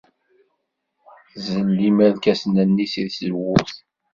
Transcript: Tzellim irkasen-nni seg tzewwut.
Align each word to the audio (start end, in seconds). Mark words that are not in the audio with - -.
Tzellim 1.31 1.97
irkasen-nni 2.07 2.85
seg 2.93 3.05
tzewwut. 3.11 3.69